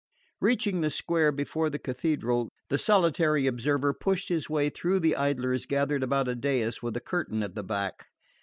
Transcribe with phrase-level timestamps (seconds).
[0.39, 5.67] Reaching the square before the Cathedral, the solitary observer pushed his way through the idlers
[5.67, 8.07] gathered about a dais with a curtain at the back.